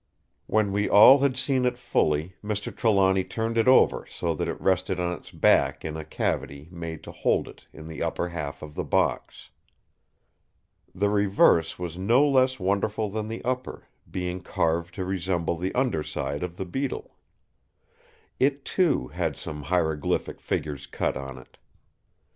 [0.47, 2.75] When we all had seen it fully, Mr.
[2.75, 7.03] Trelawny turned it over so that it rested on its back in a cavity made
[7.03, 9.51] to hold it in the upper half of the box.
[10.95, 16.01] The reverse was no less wonderful than the upper, being carved to resemble the under
[16.01, 17.15] side of the beetle.
[18.39, 21.59] It, too, had some hieroglyphic figures cut on it.